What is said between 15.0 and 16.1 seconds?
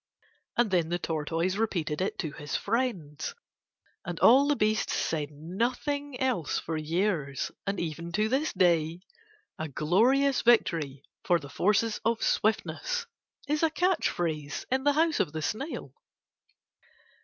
of the snail.